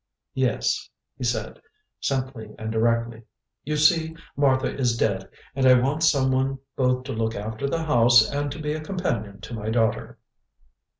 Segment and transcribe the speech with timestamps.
[0.33, 1.61] "Yes," he said,
[1.99, 3.21] simply and directly.
[3.63, 8.27] "You see, Martha is dead, and I want someone both to look after the house
[8.27, 10.17] and to be a companion to my daughter."